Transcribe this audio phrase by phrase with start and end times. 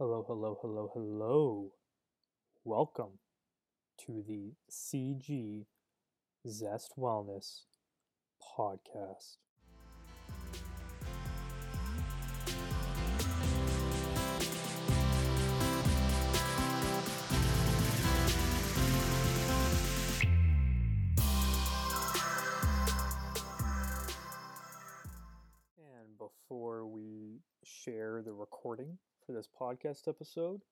[0.00, 1.72] Hello, hello, hello, hello.
[2.64, 3.18] Welcome
[4.06, 5.66] to the CG
[6.48, 7.64] Zest Wellness
[8.40, 9.36] podcast.
[25.76, 30.62] And before we share the recording for this podcast episode,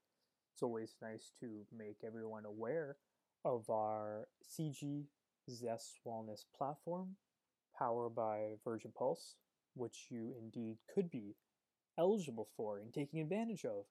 [0.52, 2.96] it's always nice to make everyone aware
[3.44, 5.04] of our CG
[5.50, 7.16] Zest Wellness platform
[7.78, 9.36] powered by Virgin Pulse,
[9.74, 11.36] which you indeed could be
[11.98, 13.84] eligible for and taking advantage of.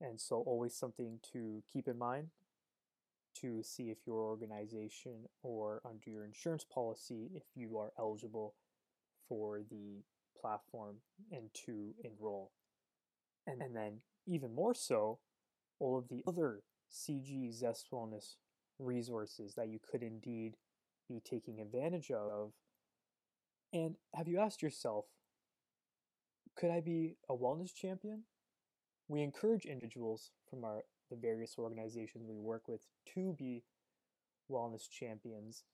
[0.00, 2.28] And so, always something to keep in mind
[3.40, 8.54] to see if your organization or under your insurance policy, if you are eligible
[9.28, 10.02] for the
[10.40, 10.96] platform
[11.32, 12.50] and to enroll.
[13.46, 15.18] And, and then, even more so,
[15.78, 18.36] all of the other CG Zest Wellness
[18.78, 20.56] resources that you could indeed
[21.08, 22.52] be taking advantage of.
[23.72, 25.06] And have you asked yourself,
[26.56, 28.22] could I be a wellness champion?
[29.08, 32.80] We encourage individuals from our the various organizations we work with
[33.14, 33.62] to be
[34.50, 35.64] wellness champions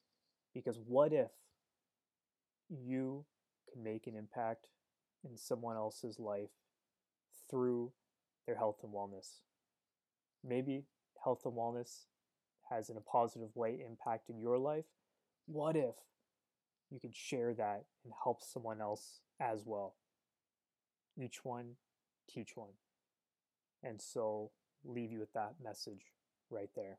[0.55, 1.31] because what if
[2.69, 3.25] you
[3.73, 4.67] can make an impact
[5.25, 6.51] in someone else's life
[7.53, 7.93] through
[8.47, 9.43] their health and wellness?
[10.43, 10.87] Maybe
[11.23, 12.07] health and wellness
[12.71, 14.87] has in a positive way impact in your life.
[15.47, 15.95] What if
[16.91, 19.95] you could share that and help someone else as well?
[21.17, 21.73] Each one,
[22.29, 22.73] teach one.
[23.83, 24.51] And so
[24.85, 26.13] leave you with that message
[26.51, 26.99] right there.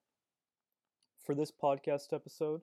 [1.25, 2.61] For this podcast episode,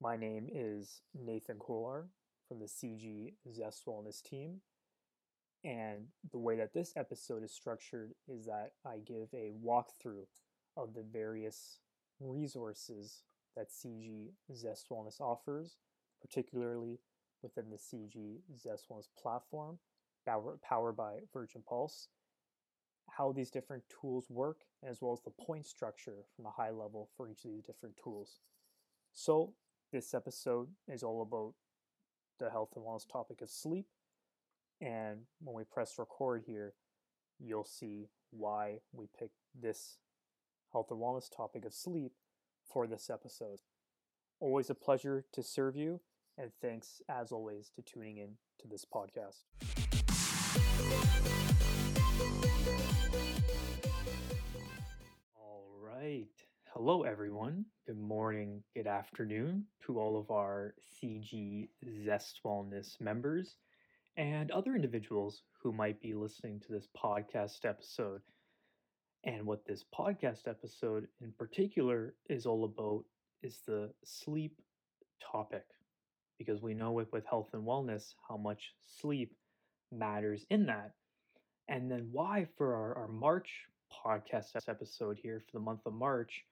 [0.00, 2.06] my name is Nathan Kolar
[2.46, 4.60] from the CG Zest Wellness team.
[5.64, 10.26] And the way that this episode is structured is that I give a walkthrough
[10.76, 11.80] of the various
[12.20, 13.22] resources
[13.56, 15.76] that CG Zest Wellness offers,
[16.20, 17.00] particularly
[17.42, 19.78] within the CG Zest Wellness platform,
[20.24, 22.08] powered by Virgin Pulse,
[23.10, 27.08] how these different tools work, as well as the point structure from a high level
[27.16, 28.40] for each of these different tools.
[29.14, 29.54] So,
[29.90, 31.54] this episode is all about
[32.38, 33.86] the health and wellness topic of sleep.
[34.80, 36.74] And when we press record here,
[37.40, 39.98] you'll see why we picked this
[40.72, 42.12] health and wellness topic of sleep
[42.72, 43.58] for this episode.
[44.40, 46.00] Always a pleasure to serve you,
[46.36, 49.42] and thanks as always to tuning in to this podcast.
[55.36, 56.28] All right.
[56.72, 57.64] Hello, everyone.
[57.86, 61.68] Good morning, good afternoon to all of our CG
[62.04, 63.56] Zest Wellness members
[64.18, 68.20] and other individuals who might be listening to this podcast episode.
[69.24, 73.04] And what this podcast episode in particular is all about
[73.44, 74.60] is the sleep
[75.22, 75.64] topic.
[76.36, 79.34] Because we know with, with health and wellness how much sleep
[79.92, 80.94] matters in that.
[81.68, 83.66] And then why for our, our March
[84.04, 86.44] podcast episode here for the month of March,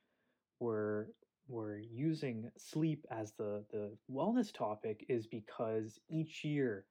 [0.61, 1.07] we're
[1.49, 6.85] we're using sleep as the, the wellness topic is because each year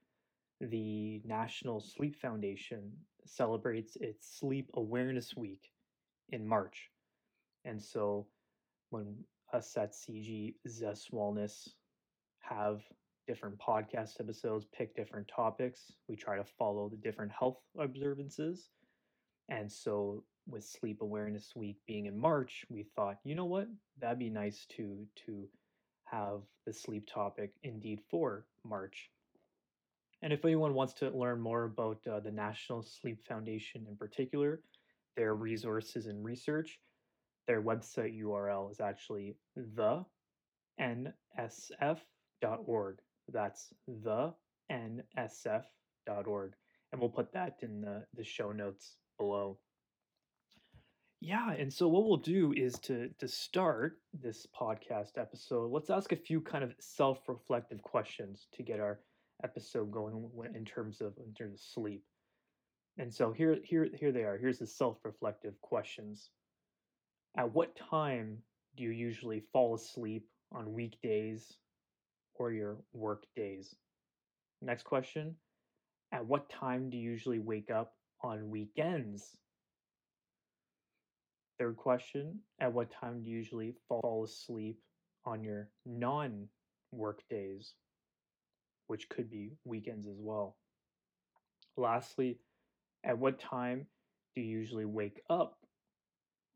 [0.62, 2.92] the National Sleep Foundation
[3.26, 5.72] celebrates its Sleep Awareness Week
[6.30, 6.90] in March.
[7.66, 8.28] And so
[8.90, 9.16] when
[9.54, 11.70] us at CG Zest Wellness
[12.40, 12.82] have
[13.28, 18.70] different podcast episodes, pick different topics, we try to follow the different health observances.
[19.50, 23.68] And so with Sleep Awareness Week being in March, we thought, you know what,
[24.00, 25.48] that'd be nice to to
[26.06, 29.10] have the sleep topic indeed for March.
[30.26, 34.60] And if anyone wants to learn more about uh, the National Sleep Foundation in particular,
[35.16, 36.80] their resources and research,
[37.46, 40.04] their website URL is actually the
[40.82, 42.00] nsf.org.
[43.32, 44.34] That's the
[44.72, 46.54] nsf.org.
[46.92, 49.60] And we'll put that in the, the show notes below.
[51.22, 56.12] Yeah, and so what we'll do is to to start this podcast episode, let's ask
[56.12, 59.02] a few kind of self-reflective questions to get our
[59.44, 62.04] episode going in terms of in terms of sleep.
[62.98, 64.38] And so here here here they are.
[64.38, 66.30] Here's the self-reflective questions.
[67.38, 68.38] At what time
[68.78, 71.58] do you usually fall asleep on weekdays
[72.36, 73.76] or your work days?
[74.62, 75.36] Next question.
[76.12, 79.38] At what time do you usually wake up on weekends?
[81.60, 84.80] Third question At what time do you usually fall asleep
[85.26, 86.48] on your non
[86.92, 87.74] work days,
[88.88, 90.58] which could be weekends as well?
[91.78, 92.40] Lastly,
[93.04, 93.88] at what time
[94.36, 95.58] do you usually wake up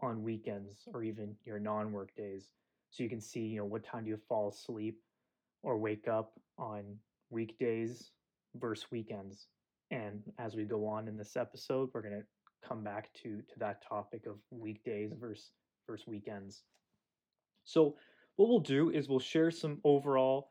[0.01, 2.49] on weekends or even your non-work days?
[2.91, 4.99] So you can see, you know, what time do you fall asleep
[5.63, 6.83] or wake up on
[7.29, 8.11] weekdays
[8.55, 9.47] versus weekends.
[9.91, 13.59] And as we go on in this episode, we're going to come back to to
[13.59, 15.51] that topic of weekdays versus
[15.87, 16.63] versus weekends.
[17.63, 17.95] So
[18.35, 20.49] what we'll do is we'll share some overall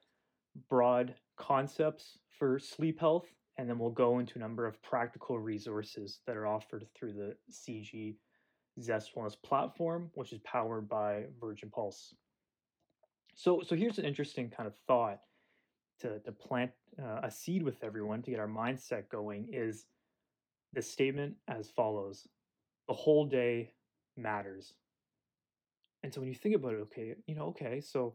[0.69, 6.21] broad concepts for sleep health and then we'll go into a number of practical resources
[6.27, 8.15] that are offered through the CG
[8.81, 12.15] Zest Wellness platform, which is powered by Virgin Pulse.
[13.35, 15.19] So, so here's an interesting kind of thought
[16.01, 16.71] to, to plant
[17.03, 19.87] uh, a seed with everyone to get our mindset going is
[20.73, 22.27] the statement as follows
[22.89, 23.73] the whole day
[24.17, 24.75] matters
[26.03, 28.15] and so when you think about it okay you know okay so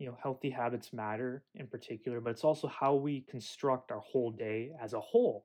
[0.00, 4.32] you know healthy habits matter in particular but it's also how we construct our whole
[4.32, 5.44] day as a whole.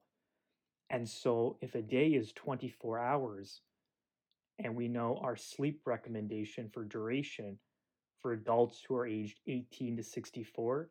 [0.89, 3.61] And so if a day is 24 hours
[4.59, 7.57] and we know our sleep recommendation for duration
[8.21, 10.89] for adults who are aged 18 to 64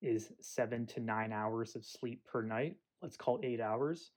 [0.00, 4.12] is seven to nine hours of sleep per night, let's call it eight hours,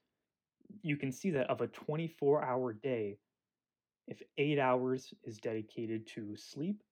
[0.82, 3.18] you can see that of a 24 hour day,
[4.06, 6.82] if eight hours is dedicated to sleep,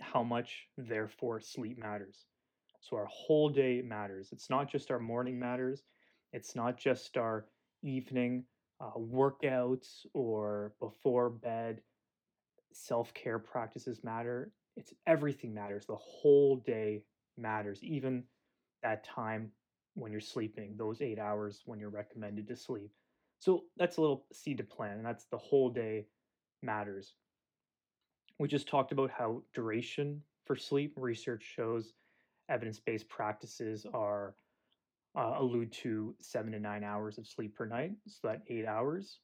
[0.00, 2.26] how much therefore sleep matters.
[2.80, 4.30] So our whole day matters.
[4.32, 5.82] It's not just our morning matters,
[6.32, 7.46] it's not just our
[7.82, 8.44] evening
[8.80, 11.80] uh, workouts or before bed
[12.72, 14.52] self care practices matter.
[14.76, 15.86] It's everything matters.
[15.86, 17.02] The whole day
[17.36, 18.24] matters, even
[18.82, 19.50] that time
[19.94, 22.90] when you're sleeping, those eight hours when you're recommended to sleep.
[23.38, 26.06] So that's a little seed to plant, and that's the whole day
[26.62, 27.14] matters.
[28.40, 31.92] We just talked about how duration for sleep research shows
[32.48, 34.34] evidence-based practices are
[35.14, 39.18] uh, allude to seven to nine hours of sleep per night, so that eight hours.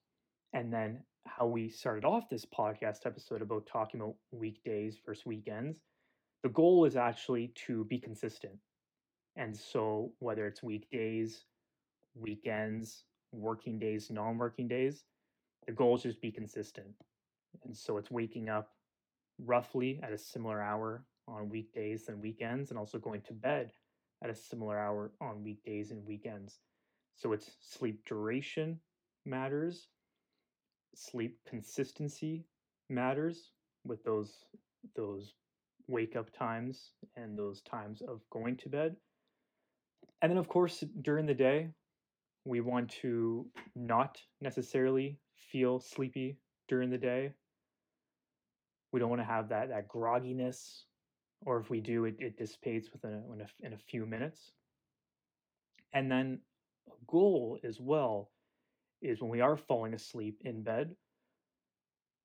[0.53, 5.81] And then how we started off this podcast episode about talking about weekdays versus weekends
[6.43, 8.53] the goal is actually to be consistent.
[9.35, 11.47] And so, whether it's weekdays,
[12.15, 15.05] weekends, working days, non working days,
[15.67, 16.89] the goal is just be consistent.
[17.65, 18.76] And so, it's waking up
[19.39, 23.73] roughly at a similar hour on weekdays and weekends, and also going to bed
[24.23, 26.59] at a similar hour on weekdays and weekends.
[27.17, 28.81] So, it's sleep duration
[29.25, 29.89] matters,
[30.95, 32.47] sleep consistency
[32.89, 33.51] matters
[33.85, 34.45] with those
[34.95, 35.35] those
[35.89, 38.97] wake up times and those times of going to bed.
[40.23, 41.71] And then, of course, during the day,
[42.45, 45.19] we want to not necessarily
[45.51, 47.33] feel sleepy during the day.
[48.97, 50.85] We don't want to have that, that grogginess,
[51.45, 54.53] or if we do, it, it dissipates within a, in, a, few minutes.
[55.93, 56.39] And then,
[56.89, 58.31] a goal as well
[59.03, 60.97] is when we are falling asleep in bed,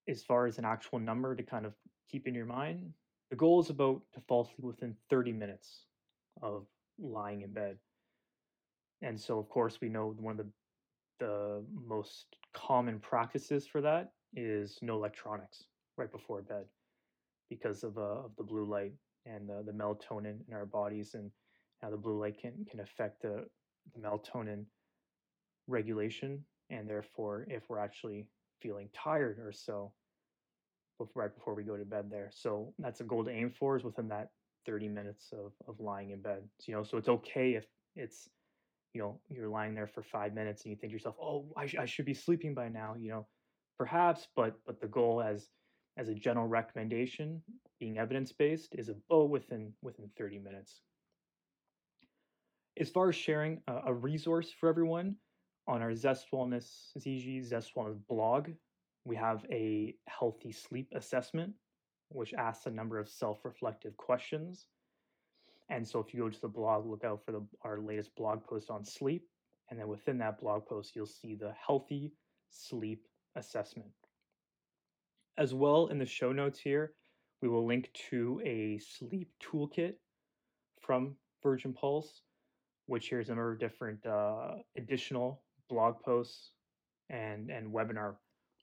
[0.07, 1.73] as far as an actual number to kind of
[2.09, 2.93] keep in your mind,
[3.31, 5.87] the goal is about to fall asleep within 30 minutes
[6.41, 6.65] of
[6.97, 7.75] lying in bed.
[9.01, 10.51] And so, of course, we know one of the
[11.19, 15.65] the most common practices for that is no electronics
[16.01, 16.65] right before bed
[17.49, 18.93] because of, uh, of the blue light
[19.25, 21.29] and uh, the melatonin in our bodies and
[21.81, 23.45] how the blue light can, can affect the,
[23.93, 24.65] the melatonin
[25.67, 26.43] regulation.
[26.71, 28.25] And therefore, if we're actually
[28.61, 29.93] feeling tired or so,
[31.15, 32.29] right before we go to bed there.
[32.31, 34.29] So that's a goal to aim for is within that
[34.67, 36.43] 30 minutes of, of lying in bed.
[36.59, 38.29] So, you know, so it's okay if it's,
[38.93, 41.65] you know, you're lying there for five minutes and you think to yourself, oh, I,
[41.65, 43.27] sh- I should be sleeping by now, you know,
[43.79, 45.47] perhaps, but, but the goal as,
[45.97, 47.41] as a general recommendation
[47.79, 50.81] being evidence-based is about oh, within, within 30 minutes.
[52.79, 55.15] As far as sharing a, a resource for everyone
[55.67, 56.67] on our Zest Wellness,
[56.97, 58.49] CG Zest Wellness blog,
[59.03, 61.53] we have a healthy sleep assessment,
[62.09, 64.67] which asks a number of self reflective questions.
[65.69, 68.43] And so if you go to the blog, look out for the, our latest blog
[68.43, 69.27] post on sleep.
[69.69, 72.11] And then within that blog post, you'll see the healthy
[72.49, 73.89] sleep assessment.
[75.37, 76.93] As well, in the show notes here,
[77.41, 79.95] we will link to a sleep toolkit
[80.79, 82.21] from Virgin Pulse,
[82.85, 86.51] which here's a number of different uh, additional blog posts
[87.09, 88.15] and, and webinar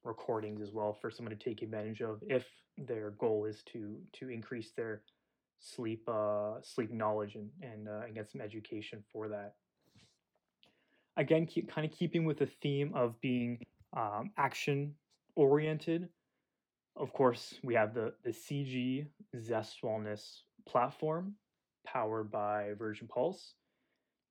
[0.05, 2.47] recordings as well for someone to take advantage of if
[2.77, 5.03] their goal is to to increase their
[5.59, 9.55] sleep uh, sleep knowledge and and, uh, and get some education for that.
[11.17, 13.59] Again, keep, kind of keeping with the theme of being
[13.97, 14.95] um, action
[15.35, 16.09] oriented.
[16.99, 19.07] Of course, we have the the CG
[19.41, 21.35] Zest Wellness platform
[21.87, 23.55] powered by Virgin Pulse.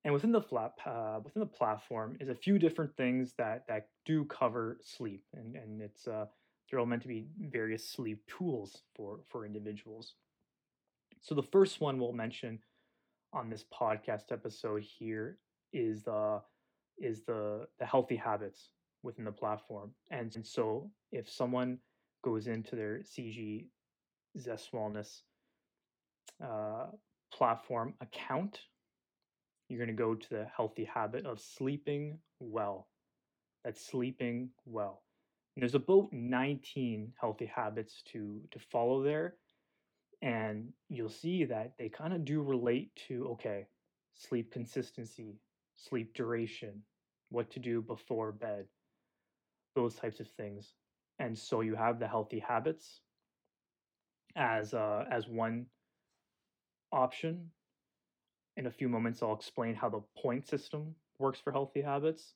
[0.04, 3.88] And within the flat uh, within the platform is a few different things that that
[4.04, 6.26] do cover sleep, and and it's uh,
[6.70, 10.14] they're all meant to be various sleep tools for for individuals.
[11.22, 12.60] So the first one we'll mention
[13.32, 15.38] on this podcast episode here
[15.72, 16.42] is the
[16.98, 18.70] is the the healthy habits
[19.02, 19.92] within the platform.
[20.10, 21.78] And, and so if someone
[22.22, 23.66] goes into their CG
[24.38, 25.22] Zest Wellness
[26.44, 26.86] uh,
[27.32, 28.60] platform account,
[29.68, 32.88] you're going to go to the healthy habit of sleeping well.
[33.64, 35.02] That's sleeping well.
[35.56, 39.34] And there's about 19 healthy habits to to follow there.
[40.22, 43.66] And you'll see that they kind of do relate to okay,
[44.14, 45.40] sleep consistency,
[45.76, 46.82] sleep duration,
[47.30, 48.66] what to do before bed,
[49.74, 50.74] those types of things.
[51.18, 53.00] And so you have the healthy habits
[54.36, 55.66] as uh, as one
[56.92, 57.50] option.
[58.56, 62.34] In a few moments, I'll explain how the point system works for healthy habits.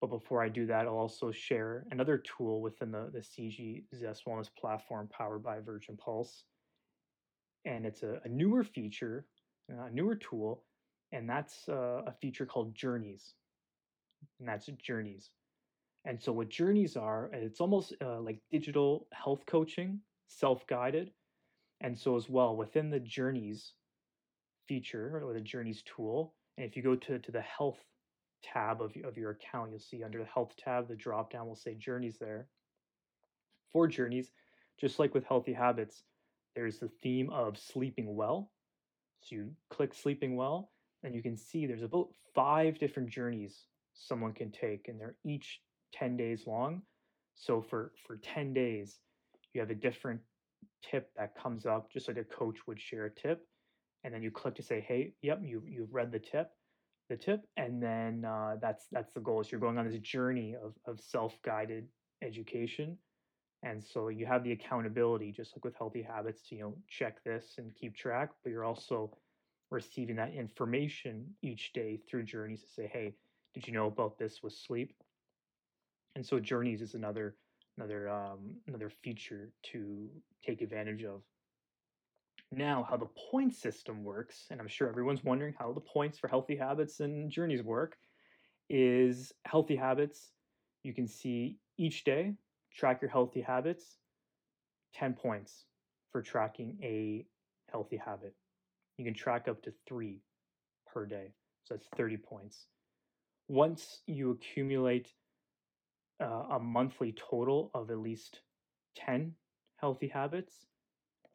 [0.00, 4.24] But before I do that, I'll also share another tool within the, the CG Zest
[4.26, 6.44] Wellness platform powered by Virgin Pulse.
[7.66, 9.26] And it's a, a newer feature,
[9.68, 10.64] a newer tool,
[11.12, 13.34] and that's uh, a feature called Journeys.
[14.38, 15.30] And that's Journeys.
[16.04, 21.10] And so, what journeys are, it's almost uh, like digital health coaching, self guided.
[21.82, 23.72] And so, as well, within the journeys
[24.66, 27.78] feature or the journeys tool, and if you go to, to the health
[28.42, 31.56] tab of, of your account, you'll see under the health tab, the drop down will
[31.56, 32.48] say journeys there.
[33.72, 34.32] For journeys,
[34.80, 36.02] just like with healthy habits,
[36.56, 38.50] there's the theme of sleeping well.
[39.22, 40.70] So, you click sleeping well,
[41.02, 45.60] and you can see there's about five different journeys someone can take, and they're each
[45.92, 46.82] 10 days long.
[47.34, 49.00] So for for 10 days,
[49.54, 50.22] you have a different
[50.82, 53.46] tip that comes up, just like a coach would share a tip,
[54.04, 56.52] and then you click to say, "Hey, yep, you you've read the tip,
[57.08, 59.42] the tip," and then uh, that's that's the goal.
[59.44, 61.88] So you're going on this journey of of self guided
[62.22, 62.98] education,
[63.62, 67.22] and so you have the accountability, just like with healthy habits, to you know check
[67.24, 69.18] this and keep track, but you're also
[69.70, 73.16] receiving that information each day through journeys to say, "Hey,
[73.54, 74.94] did you know about this with sleep?"
[76.20, 77.34] And so journeys is another
[77.78, 80.06] another um, another feature to
[80.44, 81.22] take advantage of.
[82.52, 86.28] Now how the point system works and i'm sure everyone's wondering how the points for
[86.28, 87.96] healthy habits and journeys work
[88.68, 90.32] is healthy habits
[90.82, 92.34] you can see each day
[92.74, 93.96] track your healthy habits
[94.92, 95.64] 10 points
[96.12, 97.24] for tracking a
[97.70, 98.34] healthy habit.
[98.98, 100.20] You can track up to three
[100.92, 101.32] per day
[101.64, 102.66] so that's 30 points.
[103.48, 105.14] Once you accumulate
[106.20, 108.40] uh, a monthly total of at least
[108.96, 109.34] 10
[109.76, 110.66] healthy habits,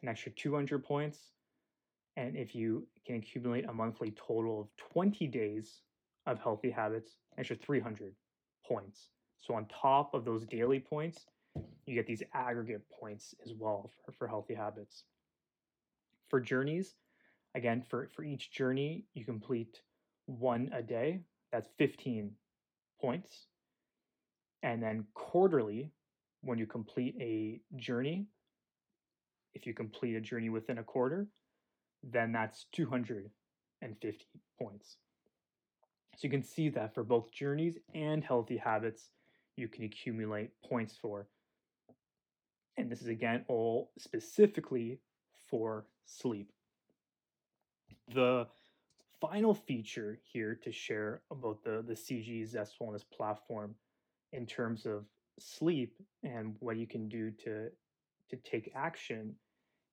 [0.01, 1.32] an extra 200 points.
[2.18, 5.82] And if you can accumulate a monthly total of 20 days
[6.25, 8.13] of healthy habits, extra 300
[8.65, 9.10] points.
[9.38, 11.25] So on top of those daily points,
[11.86, 15.04] you get these aggregate points as well for, for healthy habits.
[16.30, 16.96] For journeys,
[17.54, 19.82] again, for, for each journey, you complete
[20.25, 21.22] one a day.
[21.51, 22.32] That's 15
[23.00, 23.48] points.
[24.65, 25.91] And then quarterly,
[26.41, 28.25] when you complete a journey,
[29.53, 31.27] if you complete a journey within a quarter,
[32.03, 34.25] then that's 250
[34.60, 34.98] points.
[36.17, 39.12] So you can see that for both journeys and healthy habits,
[39.55, 41.27] you can accumulate points for.
[42.75, 45.00] And this is again all specifically
[45.48, 46.51] for sleep.
[48.15, 48.48] The
[49.22, 53.75] final feature here to share about the, the CG Zest Wellness platform
[54.36, 55.06] in terms of
[55.39, 57.70] sleep and what you can do to
[58.30, 59.36] to take action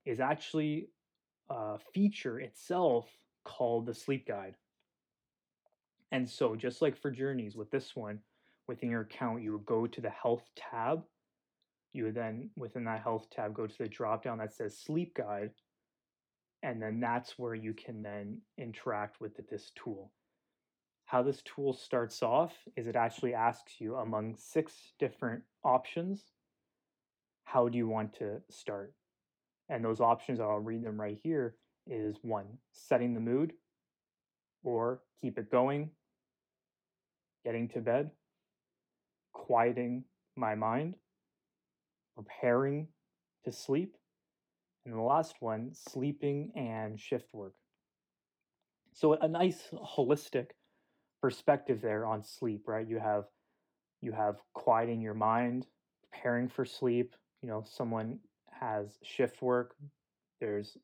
[0.05, 0.89] is actually
[1.51, 3.07] a feature itself
[3.45, 4.55] called the sleep guide.
[6.13, 8.21] And so just like for journeys with this one,
[8.69, 11.03] within your account, you would go to the health tab.
[11.93, 15.15] You would then within that health tab go to the drop down that says sleep
[15.15, 15.51] guide.
[16.63, 20.11] And then that's where you can then interact with this tool
[21.13, 26.33] how this tool starts off is it actually asks you among six different options,
[27.45, 28.95] how do you want to start?
[29.69, 31.55] And those options, I'll read them right here,
[31.87, 33.53] is one, setting the mood,
[34.65, 35.91] or keep it going,
[37.45, 38.11] getting to bed,
[39.35, 40.05] quieting
[40.35, 40.95] my mind,
[42.17, 42.89] preparing
[43.45, 43.99] to sleep,
[44.87, 47.53] and the last one, sleeping and shift work.
[48.95, 50.53] So a nice holistic
[51.23, 52.87] perspective there on sleep, right?
[52.87, 53.25] You have
[54.03, 55.67] you have quieting your mind,
[56.11, 57.15] preparing for sleep.
[57.41, 58.19] You know, someone
[58.51, 59.77] has shift work.
[60.41, 60.77] There's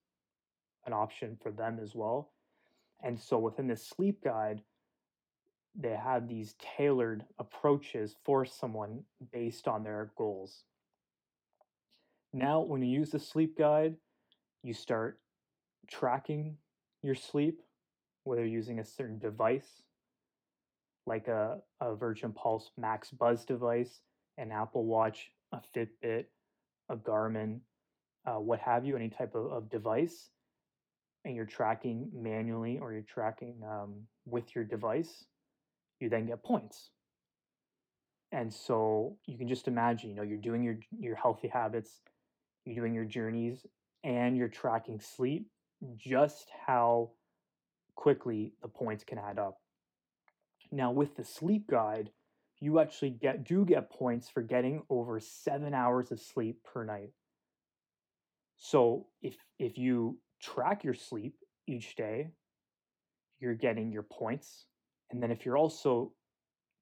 [0.87, 2.31] an option for them as well.
[3.03, 4.63] And so within this sleep guide,
[5.75, 9.03] they have these tailored approaches for someone
[9.33, 10.63] based on their goals.
[12.33, 13.97] Now, when you use the sleep guide,
[14.63, 15.19] you start
[15.89, 16.57] tracking
[17.03, 17.63] your sleep,
[18.25, 19.83] whether using a certain device
[21.09, 24.01] like a, a Virgin Pulse Max Buzz device,
[24.37, 26.27] an Apple Watch, a Fitbit,
[26.89, 27.61] a Garmin,
[28.27, 30.31] uh, what have you, any type of, of, device,
[31.25, 33.95] and you're tracking manually or you're tracking um,
[34.27, 35.25] with your device,
[35.99, 36.91] you then get points.
[38.31, 42.01] And so you can just imagine, you know, you're doing your your healthy habits,
[42.67, 43.65] you're doing your journeys,
[44.05, 45.47] and you're tracking sleep,
[45.97, 47.13] just how
[47.95, 49.59] quickly the points can add up.
[50.71, 52.11] Now, with the sleep guide,
[52.61, 57.13] you actually get do get points for getting over seven hours of sleep per night.
[58.57, 62.31] So if if you track your sleep each day,
[63.39, 64.67] you're getting your points.
[65.11, 66.13] And then if you're also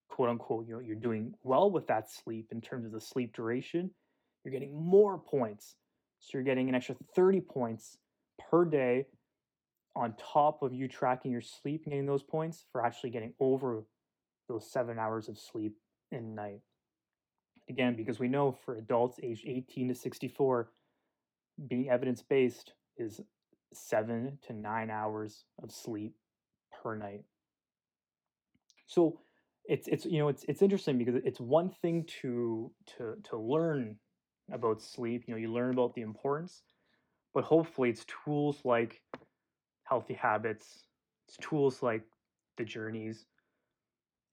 [0.08, 3.34] quote unquote, you know, you're doing well with that sleep in terms of the sleep
[3.34, 3.90] duration,
[4.44, 5.76] you're getting more points.
[6.20, 7.98] So you're getting an extra 30 points
[8.38, 9.06] per day
[9.96, 13.84] on top of you tracking your sleep and getting those points for actually getting over
[14.48, 15.76] those seven hours of sleep
[16.12, 16.60] in night.
[17.68, 20.70] Again, because we know for adults aged 18 to 64,
[21.68, 23.20] being evidence based is
[23.72, 26.14] seven to nine hours of sleep
[26.82, 27.24] per night.
[28.86, 29.18] So
[29.64, 33.96] it's it's you know it's it's interesting because it's one thing to to to learn
[34.52, 35.24] about sleep.
[35.26, 36.62] You know, you learn about the importance,
[37.34, 39.02] but hopefully it's tools like
[39.88, 40.84] healthy habits.
[41.28, 42.02] It's tools like
[42.56, 43.26] the journeys.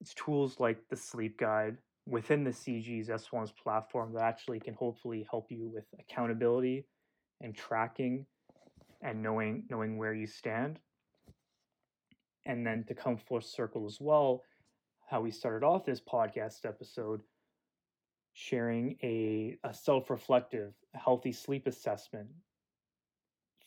[0.02, 4.74] It's tools like the sleep guide within the CG Zest Wellness platform that actually can
[4.74, 6.86] hopefully help you with accountability
[7.42, 8.26] and tracking
[9.02, 10.80] and knowing knowing where you stand.
[12.46, 14.44] And then to come full circle as well,
[15.10, 17.22] how we started off this podcast episode,
[18.34, 22.28] sharing a, a self-reflective, healthy sleep assessment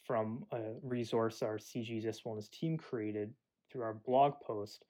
[0.06, 3.32] from a resource our CG Zest Wellness team created
[3.70, 4.84] through our blog post,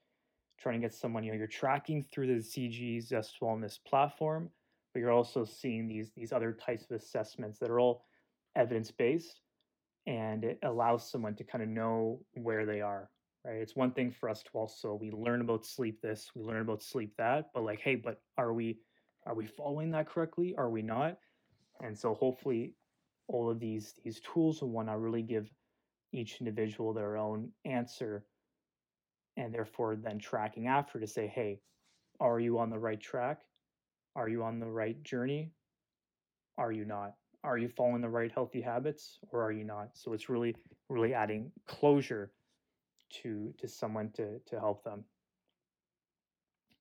[0.58, 4.50] trying to get someone, you know, you're tracking through the CG Zest Wellness platform,
[4.92, 8.04] but you're also seeing these these other types of assessments that are all
[8.54, 9.40] evidence-based
[10.06, 13.10] and it allows someone to kind of know where they are
[13.44, 13.56] right?
[13.56, 16.82] It's one thing for us to also we learn about sleep this we learn about
[16.82, 18.78] sleep that but like hey but are we
[19.26, 20.54] are we following that correctly?
[20.56, 21.18] Are we not?
[21.82, 22.74] And so hopefully
[23.28, 25.50] all of these these tools and whatnot really give
[26.12, 28.24] each individual their own answer
[29.36, 31.60] and therefore then tracking after to say hey
[32.20, 33.40] are you on the right track?
[34.14, 35.50] Are you on the right journey?
[36.56, 37.14] Are you not?
[37.44, 39.90] Are you following the right healthy habits or are you not?
[39.94, 40.56] So it's really
[40.88, 42.32] really adding closure
[43.22, 45.04] to to someone to to help them.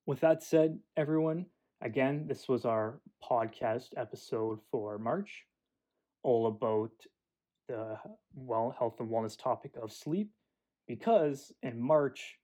[0.06, 1.46] With that said everyone
[1.82, 5.44] again this was our podcast episode for march
[6.26, 6.90] all about
[7.68, 7.96] the
[8.34, 10.28] well health and wellness topic of sleep
[10.88, 12.36] because in March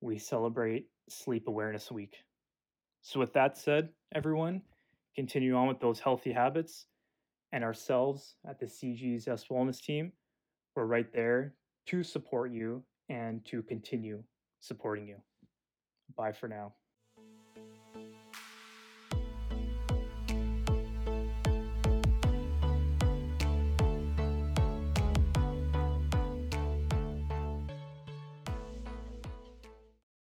[0.00, 2.16] we celebrate Sleep Awareness Week.
[3.02, 4.62] So with that said, everyone,
[5.14, 6.86] continue on with those healthy habits
[7.52, 10.12] and ourselves at the CG Zest Wellness team,
[10.74, 11.54] we're right there
[11.86, 14.22] to support you and to continue
[14.60, 15.16] supporting you.
[16.16, 16.74] Bye for now.